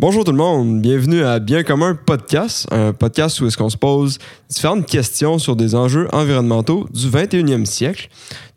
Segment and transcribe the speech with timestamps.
[0.00, 3.76] Bonjour tout le monde, bienvenue à Bien commun podcast, un podcast où est-ce qu'on se
[3.76, 4.16] pose
[4.48, 8.08] différentes questions sur des enjeux environnementaux du 21e siècle.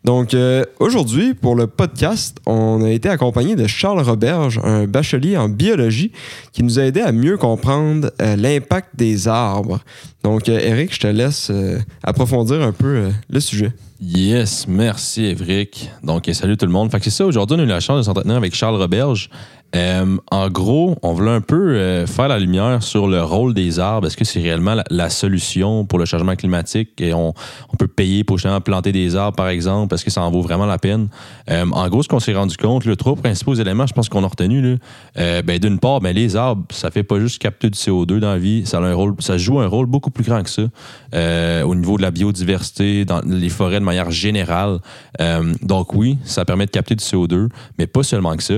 [0.04, 5.36] Donc euh, aujourd'hui, pour le podcast, on a été accompagné de Charles Roberge, un bachelier
[5.36, 6.12] en biologie,
[6.52, 9.80] qui nous a aidé à mieux comprendre euh, l'impact des arbres.
[10.24, 11.52] Donc euh, Eric, je te laisse
[12.02, 13.72] approfondir un peu le sujet.
[14.00, 15.90] Yes, merci Evric.
[16.02, 16.90] Donc, salut tout le monde.
[16.90, 19.30] Fait que c'est ça, aujourd'hui, on a eu la chance de s'entretenir avec Charles Roberge.
[19.74, 23.80] Euh, en gros, on voulait un peu euh, faire la lumière sur le rôle des
[23.80, 24.06] arbres.
[24.06, 27.34] Est-ce que c'est réellement la, solution pour le changement climatique et on,
[27.78, 30.66] peut payer pour justement planter des arbres, par exemple, parce que ça en vaut vraiment
[30.66, 31.08] la peine?
[31.50, 34.22] Euh, en gros, ce qu'on s'est rendu compte, les trois principaux éléments, je pense qu'on
[34.22, 34.78] a retenu,
[35.16, 38.38] ben, d'une part, ben, les arbres, ça fait pas juste capter du CO2 dans la
[38.38, 40.62] vie, ça, a un rôle, ça joue un rôle beaucoup plus grand que ça
[41.64, 44.78] au niveau de la biodiversité, dans les forêts de manière générale.
[45.62, 48.54] donc oui, ça permet de capter du CO2, mais pas seulement que ça.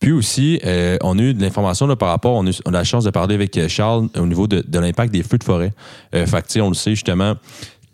[0.00, 3.04] Puis aussi, euh, on a eu de l'information par rapport, on a, eu la chance
[3.04, 5.72] de parler avec euh, Charles au niveau de, l'impact des feux de forêt.
[6.14, 7.34] Euh, fait on le sait justement,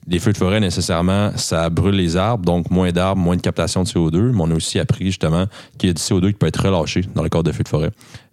[0.06, 3.82] les feux de forêt, nécessairement, ça brûle les arbres, donc moins d'arbres, moins de captation
[3.82, 4.32] de CO2.
[4.32, 5.46] Mais on a aussi appris justement
[5.78, 7.68] qu'il y a du CO2 qui peut être relâché dans le cadre de feux de
[7.68, 7.90] forêt.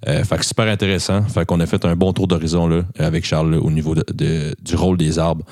[0.07, 1.23] Euh, fait que super intéressant.
[1.23, 4.97] Fait qu'on a fait un bon tour d'horizon là, avec Charles au niveau du rôle
[4.97, 5.45] des arbres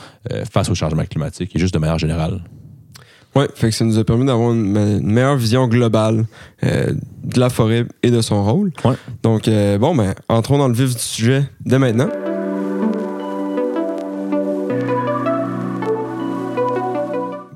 [0.51, 2.41] face au changement climatique et juste de manière générale.
[3.37, 6.25] Oui, fait que ça nous a permis d'avoir une, meilleure vision globale
[6.63, 6.91] euh,
[7.23, 8.71] de la forêt et de son rôle.
[8.83, 8.95] Ouais.
[9.21, 12.09] Donc, euh, bon, ben, entrons dans le vif du sujet dès maintenant.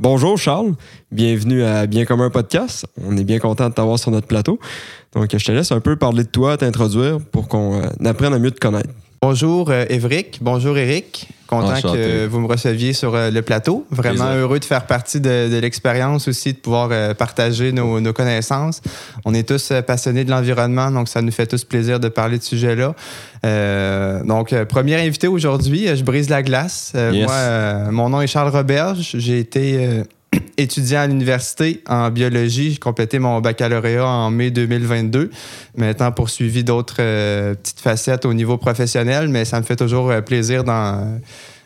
[0.02, 0.74] Bonjour Charles,
[1.12, 2.88] bienvenue à Bien commun podcast.
[3.06, 4.60] On est bien content de t'avoir sur notre plateau.
[5.14, 8.40] Donc, je te laisse un peu parler de toi, t'introduire pour qu'on euh, apprenne à
[8.40, 8.90] mieux te connaître.
[9.22, 11.28] Bonjour euh, Évric, bonjour Eric.
[11.52, 13.86] Content que vous me receviez sur euh, le plateau.
[13.92, 18.82] Vraiment heureux de faire partie de, l'expérience aussi, de pouvoir euh, partager nos, connaissances.
[19.26, 22.44] On est tous passionnés de l'environnement, donc ça nous fait tous plaisir de parler de
[22.44, 22.96] ce sujet-là.
[24.24, 26.94] donc, premier invité aujourd'hui, je brise la glace.
[26.96, 29.12] Moi, mon nom est Charles Roberge.
[29.18, 30.04] J'ai été
[30.58, 32.72] étudiant à l'université en biologie.
[32.72, 35.30] J'ai complété mon baccalauréat en mai 2022.
[35.76, 40.22] Maintenant, poursuivi d'autres euh, petites facettes au niveau professionnel, mais ça me fait toujours euh,
[40.22, 40.64] plaisir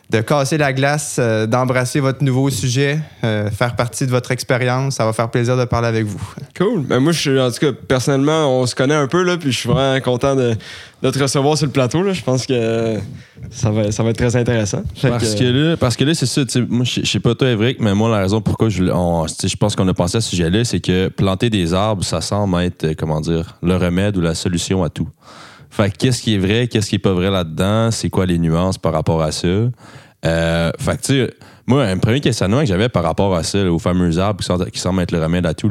[0.08, 4.94] de casser la glace, euh, d'embrasser votre nouveau sujet, faire partie de votre expérience.
[4.94, 6.22] Ça va faire plaisir de parler avec vous.
[6.56, 6.82] Cool.
[6.82, 9.50] Ben moi, je suis, en tout cas, personnellement, on se connaît un peu, là, puis
[9.50, 10.54] je suis vraiment content de,
[11.02, 12.02] de te recevoir sur le plateau.
[12.02, 12.12] Là.
[12.12, 12.98] Je pense que
[13.50, 14.82] ça va, ça va être très intéressant.
[15.02, 16.42] Parce que, là, parce que là, c'est ça.
[16.68, 19.88] Moi, je sais pas toi, Evric, mais moi, la raison pourquoi je, je pense qu'on
[19.88, 23.20] a pensé à ce sujet-là, c'est que planter des arbres, ça semble être, euh, comment
[23.20, 25.08] dire, le remède ou la solution à tout.
[25.70, 28.78] Fait qu'est-ce qui est vrai, qu'est-ce qui est pas vrai là-dedans, c'est quoi les nuances
[28.78, 29.48] par rapport à ça?
[29.48, 31.34] Euh, fait que, tu sais,
[31.66, 35.02] moi, un premier questionnement que j'avais par rapport à ça, aux fameux arbres qui, semblent
[35.02, 35.70] être le remède à tout,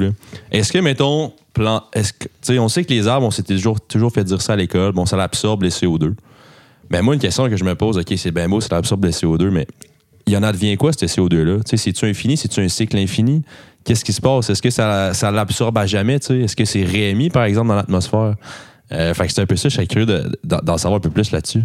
[0.51, 4.11] est-ce que, mettons, plan, est-ce que, on sait que les arbres, on s'est toujours, toujours
[4.11, 6.13] fait dire ça à l'école, bon, ça absorbe les CO2.
[6.89, 9.11] Mais moi, une question que je me pose, OK, c'est bien beau, ça absorbe les
[9.11, 9.65] CO2, mais
[10.27, 11.59] il y en a devient quoi, ce CO2-là?
[11.65, 12.37] C'est-tu infini?
[12.37, 13.43] C'est-tu un cycle infini?
[13.83, 14.49] Qu'est-ce qui se passe?
[14.49, 16.15] Est-ce que ça, ça l'absorbe à jamais?
[16.15, 18.35] Est-ce que c'est réémis, par exemple, dans l'atmosphère?
[18.91, 20.05] Euh, fait que c'est un peu ça, je suis curieux
[20.43, 21.63] d'en savoir un peu plus là-dessus.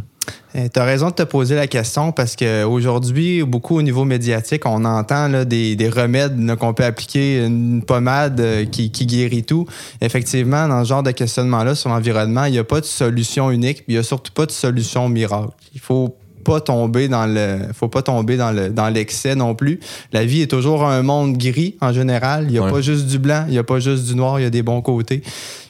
[0.54, 4.66] Eh, tu as raison de te poser la question parce qu'aujourd'hui, beaucoup au niveau médiatique,
[4.66, 9.66] on entend là, des, remèdes qu'on peut appliquer, une pommade euh, qui, guérit tout.
[10.00, 13.84] Effectivement, dans ce genre de questionnement-là sur l'environnement, il n'y a pas de solution unique,
[13.88, 15.52] il n'y a surtout pas de solution miracle.
[15.74, 19.80] Il faut pas tomber dans le faut pas tomber dans le dans l'excès non plus.
[20.12, 23.18] La vie est toujours un monde gris en général, il y a pas juste du
[23.18, 25.22] blanc, il y a pas juste du noir, il y a des bons côtés.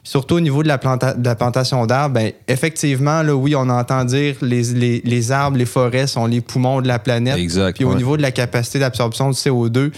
[0.02, 4.04] Surtout au niveau de la, de la plantation d'arbres, ben, effectivement, là, oui, on entend
[4.04, 7.36] dire les, les, les, arbres, les forêts sont les poumons de la planète.
[7.36, 7.76] Exact.
[7.76, 9.92] Puis au niveau de la capacité d'absorption de CO2,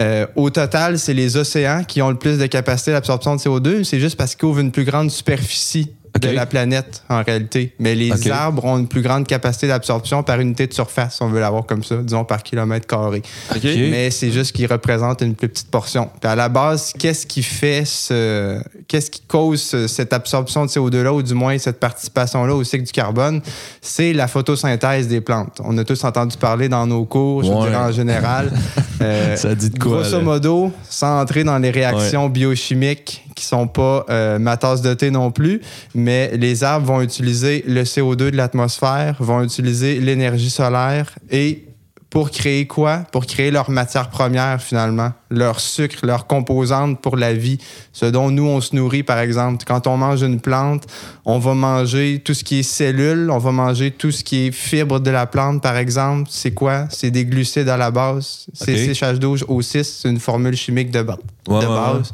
[0.00, 3.84] euh, au total, c'est les océans qui ont le plus de capacité d'absorption de CO2.
[3.84, 7.74] C'est juste parce qu'ils ouvrent une plus grande superficie de la planète, en réalité.
[7.78, 11.40] Mais les arbres ont une plus grande capacité d'absorption par unité de surface, on veut
[11.40, 13.22] l'avoir comme ça, disons par kilomètre carré.
[13.62, 16.08] Mais c'est juste qu'ils représentent une plus petite portion.
[16.20, 18.60] Puis à la base, qu'est-ce qui fait ce.
[18.88, 22.92] Qu'est-ce qui cause cette absorption de CO2-là, ou du moins cette participation-là au cycle du
[22.92, 23.40] carbone?
[23.80, 25.60] C'est la photosynthèse des plantes.
[25.64, 28.50] On a tous entendu parler dans nos cours, je dirais en général.
[29.00, 30.02] Euh, ça dit de quoi?
[30.02, 34.94] Grosso modo, sans entrer dans les réactions biochimiques qui sont pas euh, ma tasse de
[34.94, 35.60] thé non plus,
[35.94, 41.63] mais les arbres vont utiliser le CO2 de l'atmosphère, vont utiliser l'énergie solaire et
[42.14, 42.98] pour créer quoi?
[43.10, 47.58] Pour créer leur matière première, finalement, leur sucre, leur composante pour la vie,
[47.92, 49.64] ce dont nous, on se nourrit, par exemple.
[49.66, 50.86] Quand on mange une plante,
[51.24, 54.52] on va manger tout ce qui est cellules, on va manger tout ce qui est
[54.52, 56.28] fibre de la plante, par exemple.
[56.30, 56.86] C'est quoi?
[56.88, 58.46] C'est des glucides à la base.
[58.52, 62.12] C'est CH12O6, c'est une formule chimique de, base.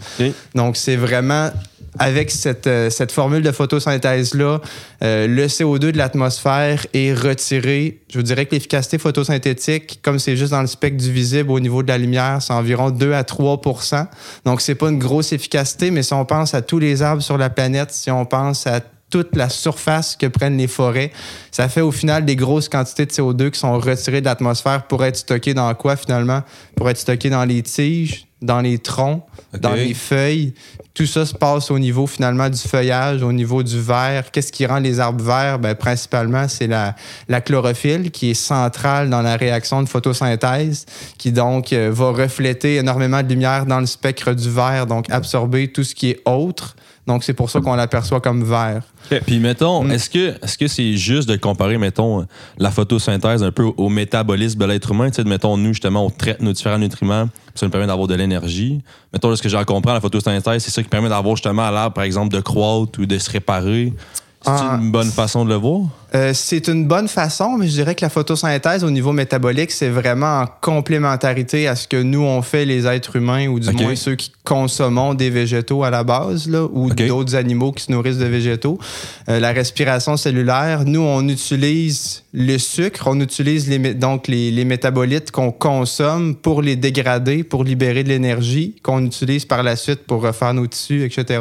[0.55, 1.51] Donc, c'est vraiment
[1.99, 4.61] avec cette, euh, cette formule de photosynthèse-là,
[5.03, 8.01] euh, le CO2 de l'atmosphère est retiré.
[8.11, 11.61] Je vous dirais que l'efficacité photosynthétique, comme c'est juste dans le spectre du visible au
[11.61, 14.07] niveau de la lumière, c'est environ 2 à 3%
[14.45, 17.39] Donc, c'est pas une grosse efficacité, mais si on pense à tous les arbres sur
[17.39, 21.11] la planète, si on pense à toute la surface que prennent les forêts.
[21.51, 25.05] Ça fait au final des grosses quantités de CO2 qui sont retirées de l'atmosphère pour
[25.05, 26.43] être stockées dans quoi finalement?
[26.77, 29.23] Pour être stockées dans les tiges, dans les troncs,
[29.59, 30.55] dans les feuilles.
[30.95, 34.31] Tout ça se passe au niveau finalement du feuillage, au niveau du verre.
[34.31, 35.59] Qu'est-ce qui rend les arbres verts?
[35.59, 36.95] Ben, principalement, c'est la,
[37.29, 42.77] la, chlorophylle qui est centrale dans la réaction de photosynthèse, qui donc euh, va refléter
[42.77, 46.77] énormément de lumière dans le spectre du verre, donc absorber tout ce qui est autre.
[47.07, 48.83] Donc, c'est pour ça qu'on l'aperçoit comme vert.
[49.27, 49.91] Puis, mettons, mm.
[49.91, 52.27] est-ce que est-ce que c'est juste de comparer, mettons,
[52.59, 55.11] la photosynthèse un peu au métabolisme de l'être humain?
[55.11, 58.15] Tu sais, mettons, nous, justement, on traite nos différents nutriments, ça nous permet d'avoir de
[58.15, 58.83] l'énergie.
[59.13, 61.95] Mettons, ce que j'ai compris, la photosynthèse, c'est ça qui permet d'avoir justement à l'arbre,
[61.95, 63.93] par exemple, de croître ou de se réparer.
[64.43, 65.83] C'est ah, une bonne façon de le voir?
[66.15, 69.89] Euh, c'est une bonne façon, mais je dirais que la photosynthèse au niveau métabolique, c'est
[69.89, 73.95] vraiment en complémentarité à ce que nous, on fait les êtres humains, ou du moins
[73.95, 78.19] ceux qui consommons des végétaux à la base, là, ou d'autres animaux qui se nourrissent
[78.19, 78.79] de végétaux.
[79.29, 84.65] Euh, la respiration cellulaire, nous, on utilise le sucre, on utilise les, donc les, les
[84.65, 90.01] métabolites qu'on consomme pour les dégrader, pour libérer de l'énergie, qu'on utilise par la suite
[90.07, 91.41] pour refaire nos tissus, etc.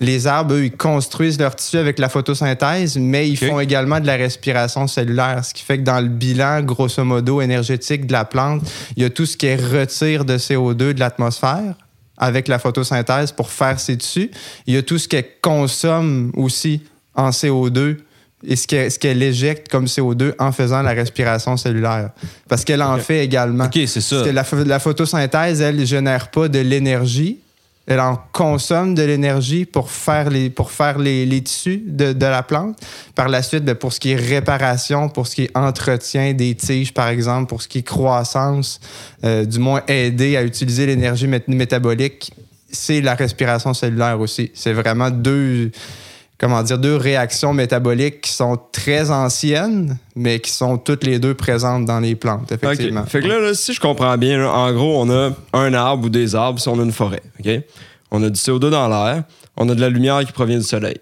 [0.00, 4.06] Les arbres, eux, ils construisent leur tissu avec la photosynthèse, mais ils font également de
[4.06, 8.24] la respiration cellulaire, ce qui fait que dans le bilan, grosso modo, énergétique de la
[8.24, 8.62] plante,
[8.96, 11.74] il y a tout ce qui est retire de CO2 de l'atmosphère
[12.16, 14.30] avec la photosynthèse pour faire ses tissus.
[14.66, 16.82] Il y a tout ce qu'elle consomme aussi
[17.14, 17.98] en CO2
[18.46, 22.10] et ce qu'elle éjecte comme CO2 en faisant la respiration cellulaire.
[22.48, 23.64] Parce qu'elle en fait également.
[23.64, 24.16] OK, c'est ça.
[24.16, 27.40] Parce que la, la, photosynthèse, elle, ne génère pas de l'énergie,
[27.86, 32.26] elle en consomme de l'énergie pour faire les, pour faire les, les tissus de, de,
[32.26, 32.78] la plante.
[33.14, 36.54] Par la suite, ben, pour ce qui est réparation, pour ce qui est entretien des
[36.54, 38.80] tiges, par exemple, pour ce qui est croissance,
[39.24, 42.32] euh, du moins aider à utiliser l'énergie métabolique,
[42.70, 44.50] c'est la respiration cellulaire aussi.
[44.54, 45.70] C'est vraiment deux
[46.38, 51.34] comment dire, deux réactions métaboliques qui sont très anciennes, mais qui sont toutes les deux
[51.34, 53.04] présentes dans les plantes, effectivement.
[53.04, 56.34] Fait que là, si je comprends bien, en gros, on a un arbre ou des
[56.34, 57.22] arbres si on a une forêt.
[57.40, 57.50] OK?
[58.10, 59.24] On a du CO2 dans l'air,
[59.56, 60.98] on a de la lumière qui provient du soleil.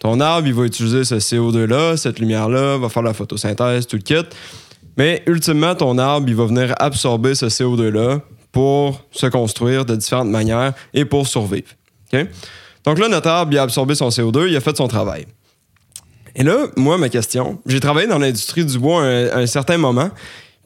[0.00, 4.02] Ton arbre, il va utiliser ce CO2-là, cette lumière-là, va faire la photosynthèse, tout le
[4.02, 4.28] kit.
[4.96, 8.20] Mais ultimement, ton arbre, il va venir absorber ce CO2-là
[8.52, 11.68] pour se construire de différentes manières et pour survivre.
[12.12, 12.26] OK?
[12.84, 15.26] Donc là, notre arbre, a absorbé son CO2, il a fait son travail.
[16.36, 20.10] Et là, moi, ma question, j'ai travaillé dans l'industrie du bois à un, certain moment,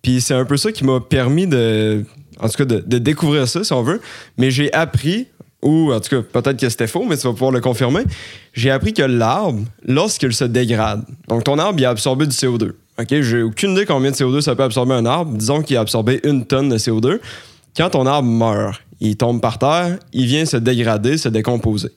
[0.02, 2.04] puis c'est un peu ça qui m'a permis de,
[2.40, 4.00] en tout cas, de, découvrir ça, si on veut.
[4.38, 5.28] Mais j'ai appris,
[5.62, 8.04] ou en tout cas, peut-être que c'était faux, mais tu vas pouvoir le confirmer,
[8.54, 12.72] j'ai appris que l'arbre, lorsqu'il se dégrade, donc ton arbre, il a absorbé du CO2.
[13.00, 15.36] OK, j'ai aucune idée combien de CO2 ça peut absorber un arbre.
[15.36, 17.20] Disons qu'il a absorbé une tonne de CO2.
[17.76, 21.90] Quand ton arbre meurt, il tombe par terre, il vient se dégrader, se décomposer.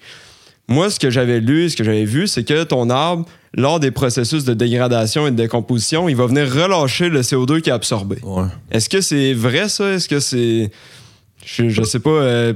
[0.67, 3.91] Moi, ce que j'avais lu, ce que j'avais vu, c'est que ton arbre, lors des
[3.91, 8.17] processus de dégradation et de décomposition, il va venir relâcher le CO2 qui a absorbé.
[8.71, 9.91] Est-ce que c'est vrai ça?
[9.91, 10.71] Est-ce que c'est.
[11.45, 12.09] Je, je sais pas.
[12.11, 12.53] Euh,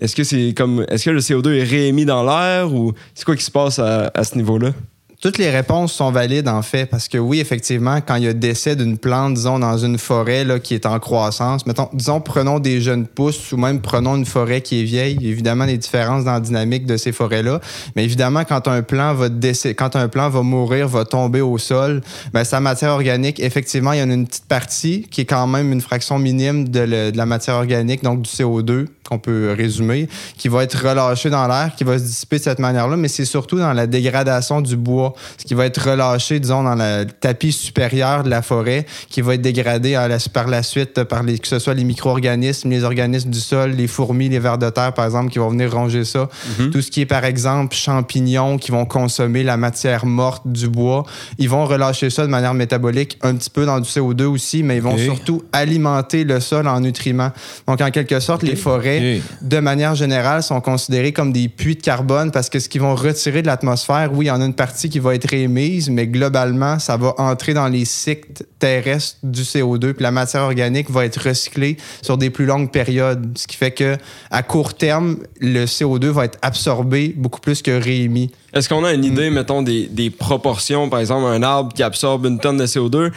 [0.00, 0.84] est-ce que c'est comme.
[0.88, 4.22] Est-ce que le CO2 est réémis dans l'air ou c'est quoi qui se passe à
[4.22, 4.72] ce niveau-là?
[5.20, 8.32] Toutes les réponses sont valides en fait, parce que oui, effectivement, quand il y a
[8.32, 12.58] décès d'une plante, disons, dans une forêt là, qui est en croissance, mettons, disons, prenons
[12.58, 16.32] des jeunes pousses ou même prenons une forêt qui est vieille, évidemment, des différences dans
[16.32, 17.60] la dynamique de ces forêts-là.
[17.94, 21.56] Mais évidemment, quand un plant va décès, quand un plant va mourir, va tomber au
[21.58, 25.26] sol, ben, sa matière organique, effectivement, il y en a une petite partie qui est
[25.26, 29.54] quand même une fraction minime de, de la matière organique, donc du CO2, qu'on peut
[29.56, 33.08] résumer, qui va être relâché dans l'air, qui va se dissiper de cette manière-là, mais
[33.08, 37.04] c'est surtout dans la dégradation du bois, ce qui va être relâché, disons, dans le
[37.04, 39.96] tapis supérieur de la forêt, qui va être dégradé
[40.32, 43.86] par la suite par les, que ce soit les micro-organismes, les organismes du sol, les
[43.86, 46.28] fourmis, les vers de terre, par exemple, qui vont venir ronger ça.
[46.58, 46.70] Mhm.
[46.70, 51.04] Tout ce qui est, par exemple, champignons qui vont consommer la matière morte du bois,
[51.38, 54.76] ils vont relâcher ça de manière métabolique, un petit peu dans du CO2 aussi, mais
[54.76, 57.32] ils vont surtout alimenter le sol en nutriments.
[57.66, 58.95] Donc, en quelque sorte, les forêts
[59.42, 62.94] de manière générale, sont considérés comme des puits de carbone parce que ce qu'ils vont
[62.94, 66.06] retirer de l'atmosphère, oui, il y en a une partie qui va être réémise, mais
[66.06, 71.04] globalement, ça va entrer dans les cycles terrestres du CO2, puis la matière organique va
[71.04, 73.96] être recyclée sur des plus longues périodes, ce qui fait que
[74.30, 78.30] à court terme, le CO2 va être absorbé beaucoup plus que réémis.
[78.52, 82.38] Est-ce qu'on a une idée, mettons, des, proportions, par exemple, un arbre qui absorbe une
[82.38, 83.10] tonne de CO2?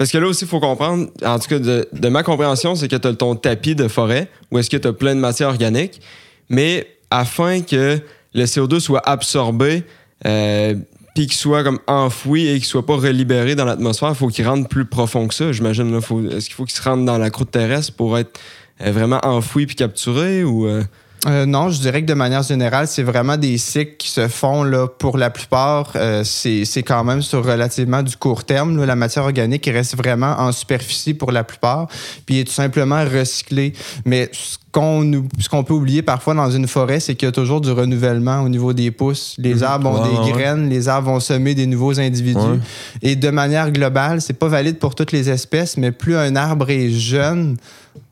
[0.00, 2.96] Parce que là aussi, il faut comprendre, en tout cas, de, ma compréhension, c'est que
[2.96, 6.00] tu as ton tapis de forêt où est-ce que tu as plein de matière organique,
[6.48, 7.98] mais afin que
[8.32, 9.82] le CO2 soit absorbé,
[10.24, 10.74] euh,
[11.14, 14.48] puis qu'il soit comme enfoui et qu'il soit pas relibéré dans l'atmosphère, il faut qu'il
[14.48, 15.94] rentre plus profond que ça, j'imagine.
[15.94, 18.40] Est-ce qu'il faut qu'il se rentre dans la croûte terrestre pour être
[18.80, 20.66] euh, vraiment enfoui puis capturé ou...
[20.66, 20.82] Euh?
[21.26, 24.62] Euh, non, je dirais que de manière générale, c'est vraiment des cycles qui se font
[24.62, 25.92] là pour la plupart.
[25.96, 28.82] Euh, c'est quand même sur relativement du court terme.
[28.82, 31.88] la matière organique reste vraiment en superficie pour la plupart,
[32.24, 33.74] puis est tout simplement recyclée.
[34.06, 37.32] Mais ce qu'on ce qu'on peut oublier parfois dans une forêt, c'est qu'il y a
[37.32, 39.34] toujours du renouvellement au niveau des pousses.
[39.38, 39.62] Les mhm.
[39.64, 42.60] arbres ont des graines, les arbres vont semer des nouveaux individus.
[43.02, 46.70] Et de manière globale, c'est pas valide pour toutes les espèces, mais plus un arbre
[46.70, 47.56] est jeune,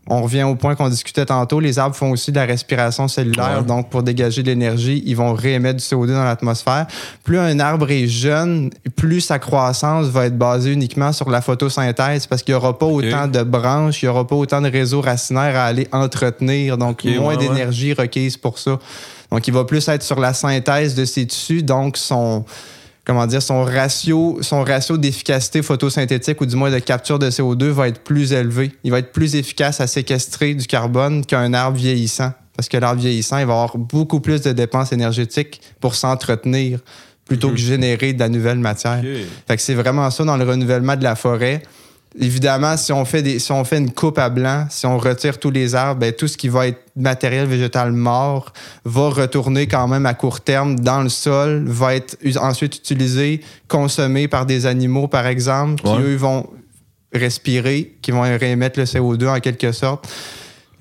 [0.09, 3.63] on revient au point qu'on discutait tantôt, les arbres font aussi de la respiration cellulaire,
[3.65, 6.87] donc pour dégager de l'énergie, ils vont réémettre du CO2 dans l'atmosphère.
[7.25, 12.27] Plus un arbre est jeune, plus sa croissance va être basée uniquement sur la photosynthèse
[12.27, 15.01] parce qu'il n'y aura pas autant de branches, il n'y aura pas autant de réseaux
[15.01, 18.79] racinaires à aller entretenir, donc moins d'énergie requise pour ça.
[19.31, 22.45] Donc il va plus être sur la synthèse de ses tissus, donc son
[23.09, 27.69] comment dire, son ratio, son ratio d'efficacité photosynthétique ou du moins de capture de CO2
[27.69, 28.73] va être plus élevé.
[28.85, 32.35] Il va être plus efficace à séquestrer du carbone qu'un arbre vieillissant.
[32.55, 36.81] Parce que l'arbre vieillissant, il va avoir beaucoup plus de dépenses énergétiques pour s'entretenir
[37.25, 39.01] plutôt que générer de la nouvelle matière.
[39.47, 41.63] Fait que c'est vraiment ça dans le renouvellement de la forêt.
[42.19, 45.39] Évidemment, si on fait des, si on fait une coupe à blanc, si on retire
[45.39, 48.53] tous les arbres, ben, tout ce qui va être matériel végétal mort
[48.85, 54.27] va retourner quand même à court terme dans le sol, va être ensuite utilisé, consommé
[54.27, 56.49] par des animaux, par exemple, qui eux vont
[57.13, 60.09] respirer, qui vont réémettre le CO2 en quelque sorte.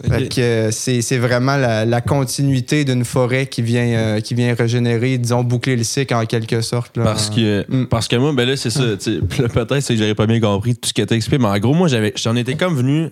[0.05, 5.75] Euh, c'est vraiment la, continuité d'une forêt qui vient, euh, qui vient régénérer, disons, boucler
[5.75, 6.93] le cycle en quelque sorte.
[6.93, 7.87] Parce, que, mm.
[7.87, 8.83] parce que moi, ben là, c'est ça.
[9.03, 11.87] Peut-être que j'avais pas bien compris tout ce qui était expliqué, mais en gros, moi,
[12.15, 13.09] j'en étais comme venu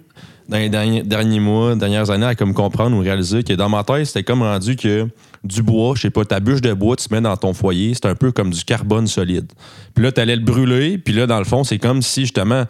[0.47, 3.83] dans les derniers, derniers, mois, dernières années à comme comprendre ou réaliser que dans ma
[3.83, 5.07] tête, c'était comme rendu que
[5.43, 8.05] du bois, je sais pas, ta bûche de bois, tu mets dans ton foyer, c'est
[8.05, 9.51] un peu comme du carbone solide.
[9.95, 12.65] Puis là, tu allais le brûler, puis là, dans le fond, c'est comme si justement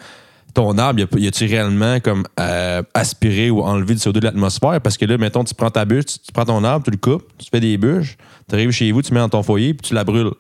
[0.56, 4.82] ton arbre, y a-tu réellement comme euh, aspiré ou enlevé du CO2 de l'atmosphère?
[4.82, 7.26] Parce que là, mettons, tu prends ta bûche, tu, prends ton arbre, tu le coupes,
[7.38, 8.18] tu fais des bûches,
[8.50, 10.32] tu arrives chez vous, tu mets dans ton foyer, puis tu la brûles.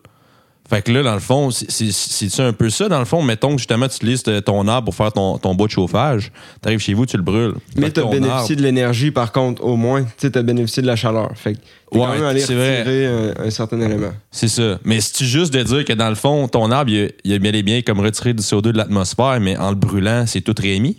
[0.68, 3.22] Fait que là, dans le fond, c'est un peu ça, dans le fond?
[3.22, 6.32] Mettons que justement, tu utilises ton arbre pour faire ton, ton bois de chauffage.
[6.62, 7.54] Tu arrives chez vous, tu le brûles.
[7.76, 10.06] Mais tu as bénéficié de l'énergie, par contre, au moins.
[10.18, 11.32] Tu as bénéficié de la chaleur.
[11.36, 11.60] Fait que
[11.92, 14.12] tu ouais, quand retirer un, certain élément.
[14.32, 14.80] C'est ça.
[14.84, 17.54] Mais c'est juste de dire que dans le fond, ton arbre, il, il a bien
[17.54, 20.98] et bien comme retiré du CO2 de l'atmosphère, mais en le brûlant, c'est tout réémis?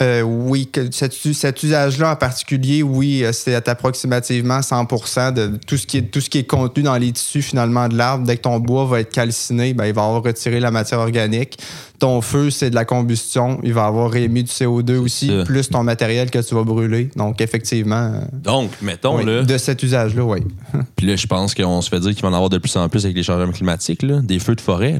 [0.00, 5.98] Euh, oui, cet, usage-là en particulier, oui, euh, c'est approximativement 100% de tout ce, qui
[5.98, 8.26] est, tout ce qui est contenu dans les tissus finalement de l'arbre.
[8.26, 11.58] Dès que ton bois va être calciné, ben, il va avoir retiré la matière organique.
[12.00, 13.60] Ton feu, c'est de la combustion.
[13.62, 17.10] Il va avoir émis du CO2 aussi, plus ton matériel que tu vas brûler.
[17.14, 18.14] Donc, effectivement.
[18.14, 19.42] Euh, Donc, mettons, là.
[19.42, 20.40] De cet usage-là, oui.
[20.96, 22.88] Puis là, je pense qu'on se fait dire qu'il va en avoir de plus en
[22.88, 24.98] plus avec les changements climatiques, là, des feux de forêt.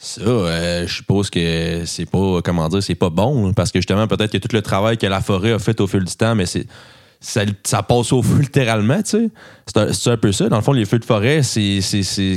[0.00, 3.52] Ça, euh, je suppose que c'est pas, comment dire, c'est pas bon.
[3.52, 6.04] Parce que justement, peut-être que tout le travail que la forêt a fait au fil
[6.04, 6.66] du temps, mais c'est.
[7.20, 9.30] Ça, passe au feu littéralement, tu sais.
[9.92, 10.48] C'est un, peu ça.
[10.48, 11.80] Dans le fond, les feux de forêt, c'est,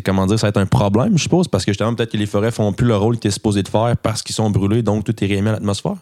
[0.03, 2.25] comment dire, ça va être un problème, je suppose, parce que justement, peut-être que les
[2.25, 5.03] forêts font plus le rôle qu'ils étaient supposés de faire parce qu'ils sont brûlés, donc
[5.03, 5.97] tout est réémis à l'atmosphère.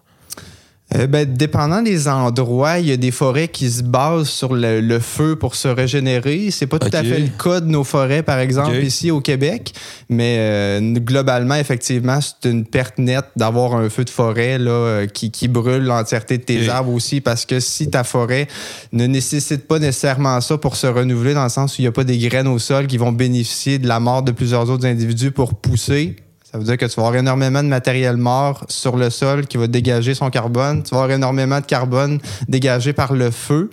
[0.96, 5.00] Euh, ben, dépendant des endroits, il y a des forêts qui se basent sur le,
[5.00, 6.50] feu pour se régénérer.
[6.50, 9.74] C'est pas tout à fait le cas de nos forêts, par exemple, ici au Québec.
[10.10, 15.08] Mais euh, globalement, effectivement, c'est une perte nette d'avoir un feu de forêt là, euh,
[15.08, 17.22] qui, qui brûle l'entièreté de tes arbres aussi.
[17.22, 18.48] Parce que si ta forêt
[18.92, 21.92] ne nécessite pas nécessairement ça pour se renouveler, dans le sens où il n'y a
[21.92, 25.32] pas des graines au sol qui vont bénéficier de la mort de plusieurs autres individus
[25.32, 26.16] pour pousser,
[26.52, 29.58] ça veut dire que tu vas avoir énormément de matériel mort sur le sol qui
[29.58, 30.82] va dégager son carbone.
[30.82, 33.70] Tu vas avoir énormément de carbone dégagé par le feu.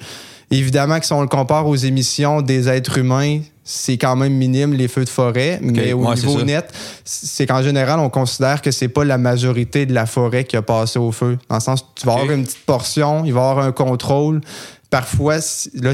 [0.50, 4.75] Évidemment que si on le compare aux émissions des êtres humains, c'est quand même minime
[4.75, 6.73] les feux de forêt, mais au niveau net,
[7.04, 10.62] c'est qu'en général, on considère que c'est pas la majorité de la forêt qui a
[10.62, 11.38] passé au feu.
[11.49, 14.40] Dans le sens, tu vas avoir une petite portion, il va y avoir un contrôle,
[14.88, 15.38] Parfois,
[15.75, 15.92] là,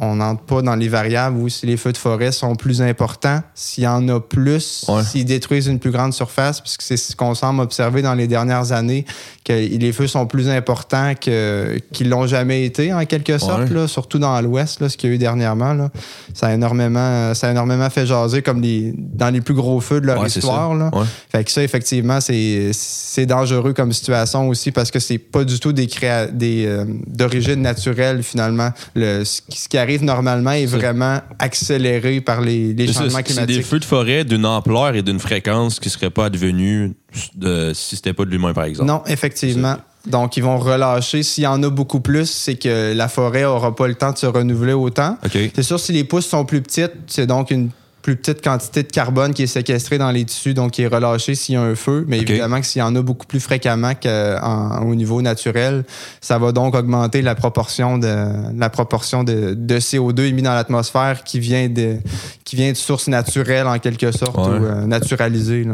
[0.00, 3.40] on n'entre pas dans les variables où si les feux de forêt sont plus importants,
[3.54, 7.34] s'il y en a plus, s'ils détruisent une plus grande surface, puisque c'est ce qu'on
[7.34, 9.04] semble observer dans les dernières années,
[9.44, 14.18] que les feux sont plus importants qu'ils l'ont jamais été, en quelque sorte, là, surtout
[14.18, 15.74] dans l'Ouest, ce qu'il y a eu dernièrement.
[15.74, 15.90] Là.
[16.32, 20.00] Ça, a énormément, ça a énormément fait jaser comme les, dans les plus gros feux
[20.00, 20.74] de leur histoire.
[20.74, 20.90] Là.
[21.30, 25.72] Fait que ça, effectivement, c'est dangereux comme situation aussi parce que c'est pas du tout
[25.72, 25.88] des,
[26.32, 28.70] des euh, d'origine naturelle finalement.
[28.94, 33.36] Le, ce qui arrive normalement est vraiment accéléré par les, les changements climatiques.
[33.36, 36.92] C'est des feux de forêt d'une ampleur et d'une fréquence qui ne seraient pas advenus
[37.34, 38.88] de, si c'était pas de l'humain, par exemple.
[38.88, 39.76] Non, effectivement.
[40.06, 41.22] Donc, ils vont relâcher.
[41.22, 44.18] S'il y en a beaucoup plus, c'est que la forêt n'aura pas le temps de
[44.18, 45.16] se renouveler autant.
[45.32, 47.70] C'est sûr, si les pousses sont plus petites, c'est donc une
[48.04, 51.34] plus petite quantité de carbone qui est séquestrée dans les tissus, donc qui est relâchée
[51.34, 52.04] s'il y a un feu.
[52.06, 55.84] Mais évidemment que s'il y en a beaucoup plus fréquemment qu'au niveau naturel,
[56.20, 58.14] ça va donc augmenter la proportion de,
[58.58, 61.96] la proportion de, CO2 émis dans l'atmosphère qui vient de
[62.44, 65.66] qui vient de sources naturelles en quelque sorte ou euh, naturalisées.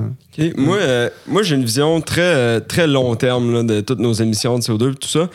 [0.57, 4.63] Moi, euh, moi j'ai une vision très, très long terme de toutes nos émissions de
[4.63, 5.29] CO2 et tout ça.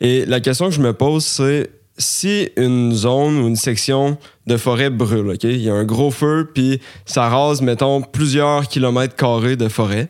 [0.00, 4.56] Et la question que je me pose, c'est si une zone ou une section de
[4.56, 5.44] forêt brûle, OK?
[5.44, 10.08] Il y a un gros feu, puis ça rase, mettons, plusieurs kilomètres carrés de forêt.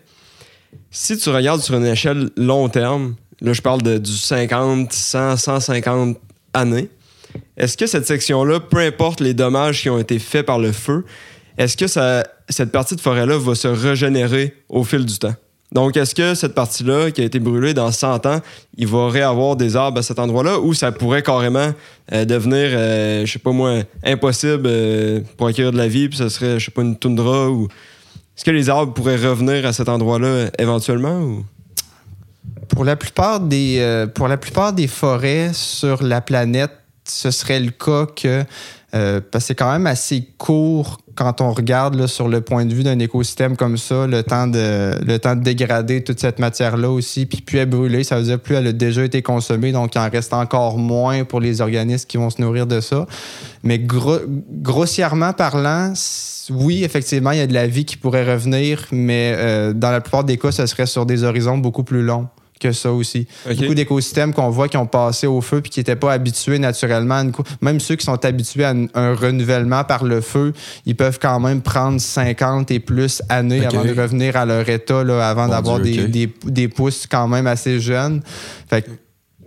[0.91, 5.37] Si tu regardes sur une échelle long terme, là, je parle de, du 50, 100,
[5.37, 6.19] 150
[6.55, 6.89] années,
[7.57, 11.05] est-ce que cette section-là, peu importe les dommages qui ont été faits par le feu,
[11.59, 15.35] est-ce que cette partie de forêt-là va se régénérer au fil du temps?
[15.73, 18.41] Donc, est-ce que cette partie-là, qui a été brûlée dans 100 ans,
[18.77, 21.73] il va réavoir des arbres à cet endroit-là ou ça pourrait carrément
[22.13, 26.19] euh, devenir, euh, je sais pas moi, impossible euh, pour acquérir de la vie, puis
[26.19, 27.69] ça serait, je sais pas, une toundra ou.
[28.37, 31.45] Est-ce que les arbres pourraient revenir à cet endroit-là éventuellement ou?
[32.69, 36.73] Pour la plupart des, pour la plupart des forêts sur la planète,
[37.05, 38.45] ce serait le cas que
[39.31, 42.85] parce que c'est quand même assez court quand on regarde sur le point de vue
[42.85, 47.71] d'un écosystème comme ça, le temps de, dégrader toute cette matière-là aussi, puis plus elle
[47.71, 50.77] brûler, ça veut dire plus elle a déjà été consommée, donc il en reste encore
[50.79, 53.07] moins pour les organismes qui vont se nourrir de ça.
[53.63, 55.95] Mais grossièrement parlant,
[56.51, 60.01] oui, effectivement, il y a de la vie qui pourrait revenir, mais euh, dans la
[60.01, 63.27] plupart des cas, ce serait sur des horizons beaucoup plus longs que ça aussi.
[63.47, 67.23] Beaucoup d'écosystèmes qu'on voit qui ont passé au feu puis qui n'étaient pas habitués naturellement.
[67.61, 70.53] Même ceux qui sont habitués à un, renouvellement par le feu,
[70.85, 75.05] ils peuvent quand même prendre 50 et plus années avant de revenir à leur état,
[75.05, 78.23] là, avant d'avoir des, des, pousses quand même assez jeunes.
[78.69, 78.85] Fait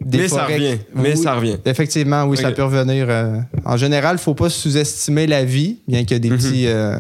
[0.06, 0.78] mais ça revient.
[0.96, 1.58] Mais ça revient.
[1.66, 3.08] Effectivement, oui, ça peut revenir.
[3.10, 6.30] Euh, en général, il ne faut pas sous-estimer la vie, bien qu'il y ait des,
[6.30, 6.38] mhm.
[6.38, 7.00] petits, euh,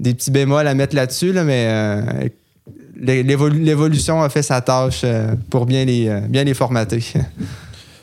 [0.00, 2.28] des petits bémols à mettre là-dessus, là, mais euh,
[2.96, 7.04] l'évolution a fait sa tâche euh, pour bien les, euh, bien les formater.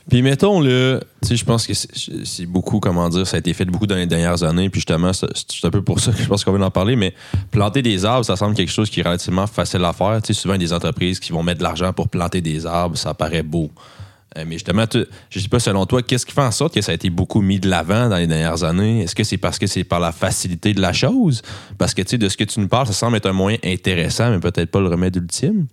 [0.10, 3.54] Puis mettons le, tu sais, je pense que c'est beaucoup, comment dire, ça a été
[3.54, 5.28] fait beaucoup dans les dernières années, puis justement, c'est
[5.64, 7.14] un peu pour ça que je pense qu'on va en parler, mais
[7.52, 10.20] planter des arbres, ça semble quelque chose qui est relativement facile à faire.
[10.22, 13.14] Tu sais, souvent, des entreprises qui vont mettre de l'argent pour planter des arbres, ça
[13.14, 13.72] paraît beau.
[14.38, 16.82] Euh, mais justement, je je sais pas, selon toi, qu'est-ce qui fait en sorte que
[16.82, 19.02] ça a été beaucoup mis de l'avant dans les dernières années?
[19.02, 21.42] Est-ce que c'est parce que c'est par la facilité de la chose?
[21.78, 23.58] Parce que, tu sais, de ce que tu nous parles, ça semble être un moyen
[23.64, 25.68] intéressant, mais peut-être pas le remède ultime.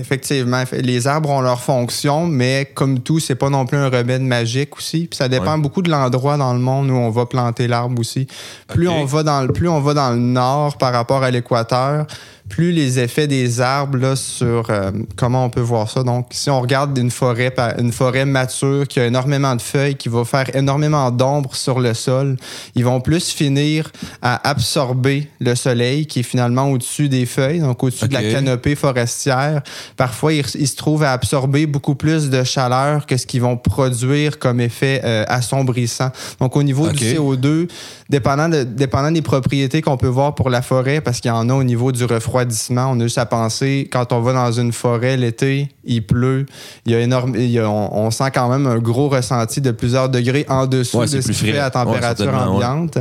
[0.00, 4.22] Effectivement, les arbres ont leur fonction, mais comme tout, c'est pas non plus un remède
[4.22, 5.08] magique aussi.
[5.08, 8.28] Puis ça dépend beaucoup de l'endroit dans le monde où on va planter l'arbre aussi.
[8.68, 12.06] Plus on va dans le plus on va dans le nord par rapport à l'équateur,
[12.48, 16.02] plus les effets des arbres là, sur euh, comment on peut voir ça.
[16.02, 20.08] Donc, si on regarde une forêt, une forêt mature qui a énormément de feuilles, qui
[20.08, 22.36] va faire énormément d'ombre sur le sol,
[22.74, 23.90] ils vont plus finir
[24.22, 28.74] à absorber le soleil qui est finalement au-dessus des feuilles, donc au-dessus de la canopée
[28.74, 29.62] forestière.
[29.96, 34.38] Parfois, ils, se trouvent à absorber beaucoup plus de chaleur que ce qu'ils vont produire
[34.38, 36.10] comme effet euh, assombrissant.
[36.40, 37.68] Donc, au niveau du CO2,
[38.08, 41.48] dépendant, de, dépendant des propriétés qu'on peut voir pour la forêt, parce qu'il y en
[41.48, 44.72] a au niveau du refroidissement, on a juste à penser, quand on va dans une
[44.72, 46.46] forêt l'été, il pleut,
[46.86, 50.66] il y a énorme, on, sent quand même un gros ressenti de plusieurs degrés en
[50.66, 52.98] dessous de ce qui fait à température ambiante.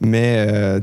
[0.00, 0.80] Mais euh,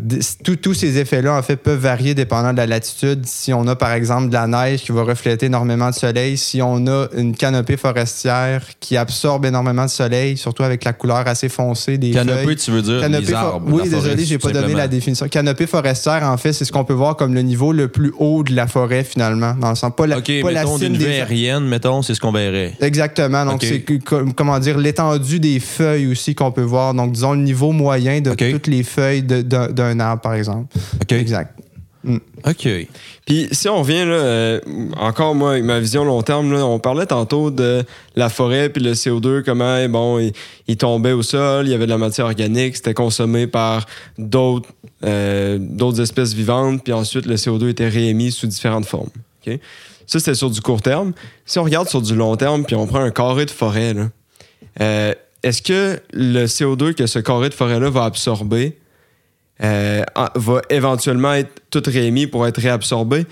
[0.62, 3.26] tous ces effets-là, en fait, peuvent varier dépendant de la latitude.
[3.26, 6.62] Si on a, par exemple, de la neige qui va refléter énormément de soleil, si
[6.62, 11.50] on a une canopée forestière qui absorbe énormément de soleil, surtout avec la couleur assez
[11.50, 14.88] foncée des canopée, tu veux dire canopée les arbres, Oui, désolé, j'ai pas donné la
[14.88, 15.28] définition.
[15.28, 18.44] Canopée forestière, en fait, c'est ce qu'on peut voir comme le niveau le plus haut
[18.44, 19.54] de la forêt, finalement.
[19.60, 22.74] Dans le sens, pas la, pas mettons, d'une vue aérienne, mettons, c'est ce qu'on verrait.
[22.82, 23.46] Exactement.
[23.46, 23.86] Donc, c'est,
[24.36, 26.94] comment dire, l'étendue des feuilles aussi qu'on peut voir.
[26.94, 30.76] Donc, disons, le niveau moyen de toutes les feuilles d'un arbre, par exemple.
[31.02, 31.12] OK.
[31.12, 31.60] Exact.
[32.04, 32.18] Mm.
[32.46, 32.68] OK.
[33.26, 34.60] Puis si on revient, là, euh,
[34.98, 37.84] encore moi, avec ma vision long terme, là, on parlait tantôt de
[38.16, 40.32] la forêt puis le CO2, comment bon,
[40.68, 43.86] il, tombait au sol, il y avait de la matière organique, c'était consommé par
[44.18, 44.70] d'autres
[45.06, 49.10] euh, d'autres espèces vivantes, puis ensuite le CO2 était réémis sous différentes formes.
[49.46, 49.60] OK?
[50.06, 51.14] Ça, c'était sur du court terme.
[51.46, 54.10] Si on regarde sur du long terme, puis on prend un carré de forêt, là,
[54.82, 55.14] euh,
[55.44, 58.78] est-ce que le CO2 que ce carré de forêt-là va absorber
[59.62, 60.04] euh,
[60.36, 63.26] va éventuellement être tout réémis pour être réabsorbé?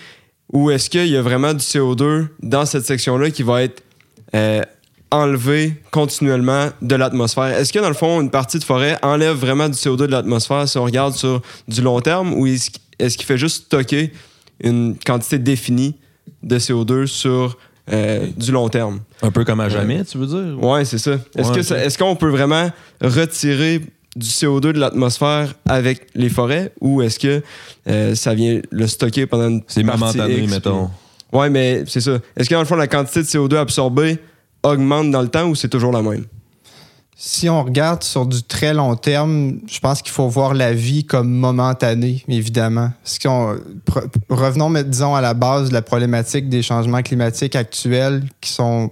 [0.53, 3.83] Ou est-ce qu'il y a vraiment du CO2 dans cette section-là qui va être
[4.35, 4.61] euh,
[5.09, 7.57] enlevé continuellement de l'atmosphère?
[7.57, 10.67] Est-ce que dans le fond, une partie de forêt enlève vraiment du CO2 de l'atmosphère
[10.67, 12.33] si on regarde sur du long terme?
[12.33, 14.11] Ou est-ce qu'il fait juste stocker
[14.61, 15.95] une quantité définie
[16.43, 17.57] de CO2 sur
[17.91, 18.99] euh, du long terme?
[19.21, 20.57] Un peu comme à jamais, tu veux dire?
[20.61, 21.17] Oui, c'est ça.
[21.35, 22.69] Est-ce est qu'on peut vraiment
[23.01, 23.81] retirer
[24.15, 27.41] du CO2 de l'atmosphère avec les forêts ou est-ce que
[27.87, 30.89] euh, ça vient le stocker pendant une C'est momentané, mettons.
[31.31, 32.19] Oui, mais c'est ça.
[32.35, 34.19] Est-ce que dans le fond, la quantité de CO2 absorbée
[34.63, 36.25] augmente dans le temps ou c'est toujours la même?
[37.15, 41.05] Si on regarde sur du très long terme, je pense qu'il faut voir la vie
[41.05, 42.91] comme momentanée, évidemment.
[44.27, 48.91] revenons, disons, à la base de la problématique des changements climatiques actuels qui sont